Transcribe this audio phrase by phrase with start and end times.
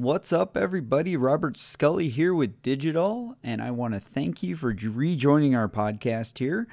[0.00, 1.14] What's up, everybody?
[1.14, 6.38] Robert Scully here with Digital, and I want to thank you for rejoining our podcast
[6.38, 6.68] here.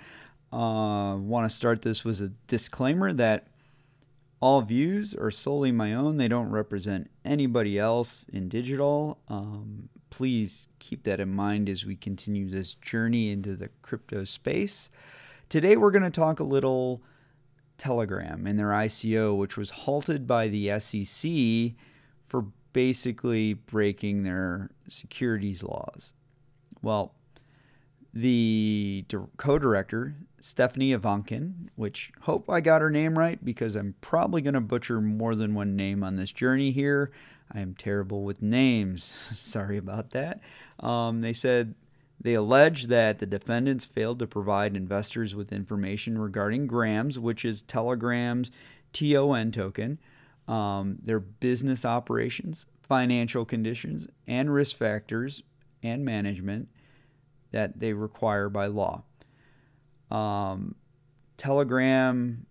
[0.50, 3.48] Uh, want to start this with a disclaimer that
[4.40, 6.16] all views are solely my own.
[6.16, 9.20] They don't represent anybody else in digital.
[9.28, 14.90] Um, please keep that in mind as we continue this journey into the crypto space.
[15.50, 17.02] Today, we're going to talk a little
[17.78, 21.76] Telegram and their ICO, which was halted by the SEC
[22.26, 22.46] for
[22.78, 26.14] basically breaking their securities laws.
[26.84, 27.16] Well,
[28.14, 29.04] the
[29.38, 34.54] co director, Stephanie Ivankin, which hope I got her name right because I'm probably going
[34.54, 37.10] to butcher more than one name on this journey here.
[37.52, 39.06] I am terrible with names.
[39.34, 40.40] Sorry about that.
[40.80, 41.74] Um, they said
[42.22, 47.64] they allege that the defendants failed to provide investors with information regarding Grams, which is
[47.64, 48.52] Telegram's
[48.94, 49.98] TON token,
[50.48, 55.44] um, their business operations, financial conditions, and risk factors
[55.84, 56.70] and management
[57.52, 59.04] that they require by law.
[60.10, 60.76] Um,
[61.38, 62.46] Telegram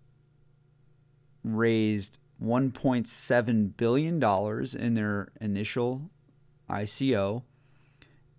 [1.43, 4.23] raised $1.7 billion
[4.85, 6.09] in their initial
[6.69, 7.43] ICO.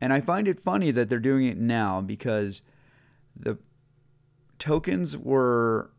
[0.01, 2.63] And I find it funny that they're doing it now because
[3.35, 3.59] the
[4.59, 5.91] tokens were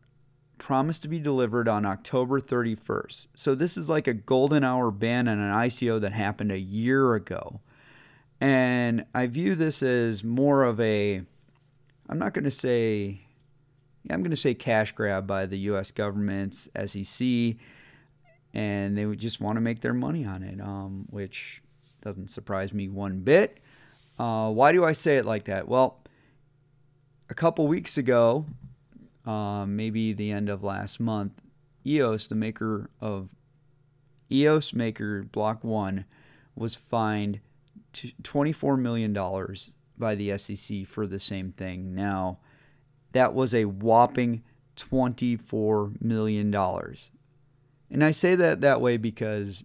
[0.60, 3.28] promised to be delivered on October 31st.
[3.36, 7.16] So this is like a golden hour ban on an ICO that happened a year
[7.16, 7.62] ago.
[8.40, 11.24] And I view this as more of a,
[12.08, 13.22] I'm not going to say,
[14.10, 17.56] I'm going to say cash grab by the US government's SEC.
[18.54, 21.62] And they would just want to make their money on it, um, which
[22.02, 23.60] doesn't surprise me one bit.
[24.18, 25.68] Uh, why do I say it like that?
[25.68, 26.00] Well,
[27.30, 28.46] a couple weeks ago,
[29.30, 31.34] um, maybe the end of last month,
[31.86, 33.30] EOS, the maker of
[34.32, 36.06] EOS maker Block One,
[36.56, 37.40] was fined
[37.94, 39.14] $24 million
[40.00, 41.94] by the SEC for the same thing.
[41.94, 42.40] Now,
[43.12, 44.42] that was a whopping
[44.76, 46.56] $24 million.
[47.92, 49.64] And I say that that way because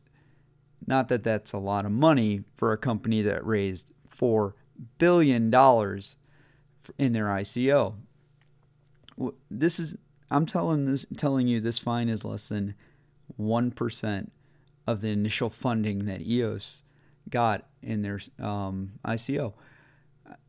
[0.87, 4.53] not that that's a lot of money for a company that raised $4
[4.99, 7.95] billion in their ICO
[9.51, 9.97] this is
[10.31, 12.75] I'm telling this telling you this fine is less than
[13.37, 14.33] one percent
[14.87, 16.83] of the initial funding that EOS
[17.31, 19.55] got in their um, ICO,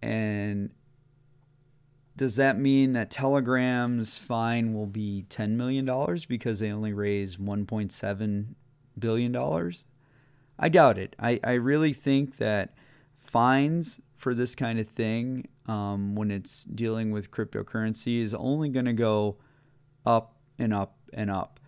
[0.01, 0.71] and
[2.17, 7.39] does that mean that Telegram's fine will be ten million dollars because they only raised
[7.39, 8.55] one point seven
[8.97, 9.85] billion dollars?
[10.57, 11.15] I doubt it.
[11.19, 12.73] I, I really think that
[13.17, 18.85] fines for this kind of thing um, when it's dealing with cryptocurrency is only going
[18.85, 19.37] to go
[20.05, 21.59] up and up and up.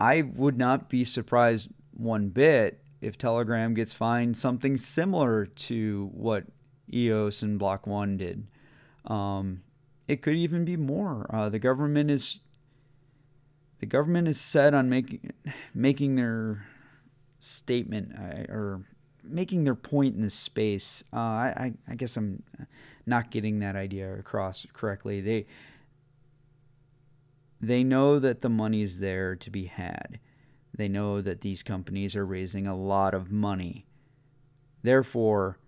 [0.00, 6.44] I would not be surprised one bit if Telegram gets fined something similar to what
[6.92, 8.46] EOS and Block One did.
[9.04, 9.62] Um,
[10.06, 11.26] it could even be more.
[11.32, 12.40] Uh, the government is
[13.80, 15.32] the government is set on making
[15.74, 16.66] making their
[17.38, 18.12] statement
[18.48, 18.82] or
[19.28, 21.04] making their point in this space.
[21.12, 22.42] Uh, I, I guess I'm
[23.06, 25.20] not getting that idea across correctly.
[25.20, 25.46] They
[27.60, 30.20] they know that the money is there to be had.
[30.76, 33.86] They know that these companies are raising a lot of money.
[34.82, 35.58] Therefore,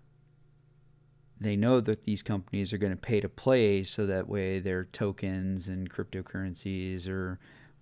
[1.37, 4.85] they know that these companies are going to pay to play so that way their
[4.85, 7.39] tokens and cryptocurrencies or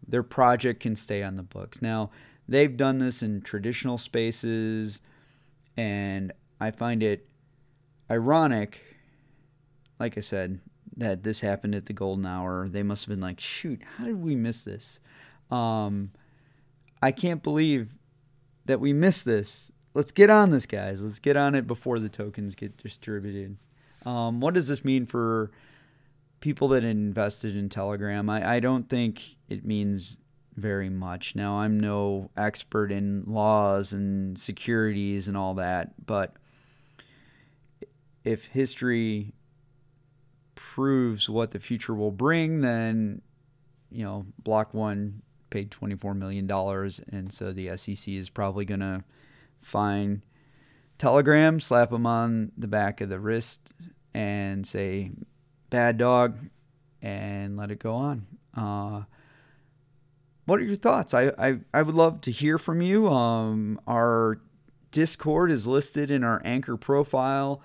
[0.07, 1.81] their project can stay on the books.
[1.81, 2.09] Now,
[2.47, 5.01] they've done this in traditional spaces
[5.79, 7.25] and I find it
[8.11, 8.81] ironic,
[9.97, 10.59] like I said,
[10.97, 12.67] that this happened at the golden hour.
[12.67, 14.99] They must have been like, shoot, how did we miss this?
[15.49, 16.11] Um,
[17.01, 17.93] I can't believe
[18.65, 19.71] that we missed this.
[19.93, 21.01] Let's get on this, guys.
[21.01, 23.55] Let's get on it before the tokens get distributed.
[24.05, 25.49] Um, what does this mean for
[26.41, 28.29] people that invested in Telegram?
[28.29, 30.17] I, I don't think it means
[30.59, 31.35] very much.
[31.35, 36.35] Now, I'm no expert in laws and securities and all that, but
[38.23, 39.33] if history
[40.55, 43.21] proves what the future will bring, then,
[43.91, 46.49] you know, Block One paid $24 million,
[47.11, 49.03] and so the SEC is probably going to
[49.61, 50.23] fine
[50.97, 53.73] Telegram, slap them on the back of the wrist,
[54.13, 55.11] and say,
[55.69, 56.37] bad dog,
[57.01, 58.27] and let it go on.
[58.55, 59.03] Uh,
[60.49, 61.13] what are your thoughts?
[61.13, 63.07] I, I, I would love to hear from you.
[63.07, 64.41] Um, our
[64.91, 67.61] Discord is listed in our anchor profile.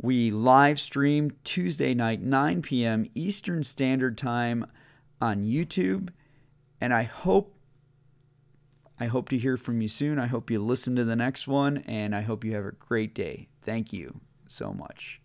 [0.00, 3.06] We live stream Tuesday night, 9 p.m.
[3.14, 4.66] Eastern Standard Time
[5.20, 6.10] on YouTube.
[6.80, 7.54] And I hope
[9.00, 10.18] I hope to hear from you soon.
[10.18, 13.14] I hope you listen to the next one, and I hope you have a great
[13.14, 13.48] day.
[13.62, 15.20] Thank you so much.